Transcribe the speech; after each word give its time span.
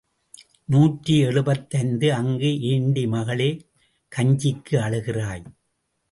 நூற்றி 0.65 1.19
எழுபத்தைந்து 1.19 2.13
அங்கு 2.13 2.61
ஏண்டி 2.61 3.07
மகளே, 3.07 3.49
கஞ்சிக்கு 4.11 4.75
அழுகிறாய்? 4.77 5.43